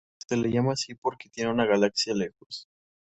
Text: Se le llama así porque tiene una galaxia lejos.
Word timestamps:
Se 0.27 0.35
le 0.35 0.49
llama 0.49 0.71
así 0.73 0.95
porque 0.95 1.29
tiene 1.29 1.51
una 1.51 1.67
galaxia 1.67 2.15
lejos. 2.15 2.67